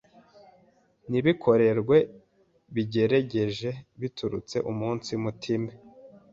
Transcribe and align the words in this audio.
n’ibikorwe 1.09 1.97
bigeregere 2.73 3.69
biturutse 4.01 4.57
umunsi 4.71 5.11
mutime 5.23 5.71